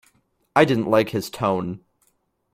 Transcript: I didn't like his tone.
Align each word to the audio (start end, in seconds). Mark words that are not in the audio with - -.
I 0.55 0.65
didn't 0.65 0.89
like 0.89 1.09
his 1.09 1.29
tone. 1.29 1.81